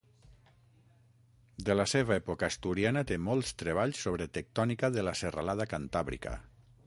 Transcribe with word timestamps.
De 1.67 1.75
la 1.75 1.85
seva 1.91 2.15
època 2.15 2.47
asturiana 2.53 3.05
té 3.13 3.19
molts 3.27 3.53
treballs 3.63 4.03
sobre 4.07 4.29
tectònica 4.39 4.89
de 4.99 5.09
la 5.09 5.17
serralada 5.23 5.69
cantàbrica. 5.75 6.35